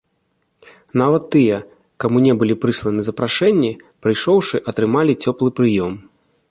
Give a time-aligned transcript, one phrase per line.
[1.01, 1.57] Нават тыя,
[2.05, 3.71] каму не былі прысланы запрашэнні,
[4.07, 5.93] прыйшоўшы, атрымалі цёплы прыём.